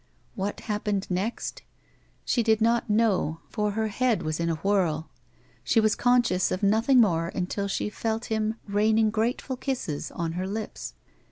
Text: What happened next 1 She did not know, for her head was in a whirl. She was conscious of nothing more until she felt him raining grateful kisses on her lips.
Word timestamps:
What 0.33 0.61
happened 0.61 1.05
next 1.11 1.61
1 1.61 1.67
She 2.25 2.41
did 2.41 2.59
not 2.59 2.89
know, 2.89 3.39
for 3.51 3.73
her 3.73 3.89
head 3.89 4.23
was 4.23 4.39
in 4.39 4.49
a 4.49 4.55
whirl. 4.55 5.11
She 5.63 5.79
was 5.79 5.93
conscious 5.93 6.49
of 6.51 6.63
nothing 6.63 6.99
more 6.99 7.27
until 7.35 7.67
she 7.67 7.87
felt 7.87 8.25
him 8.25 8.55
raining 8.67 9.11
grateful 9.11 9.57
kisses 9.57 10.09
on 10.09 10.31
her 10.31 10.47
lips. 10.47 10.95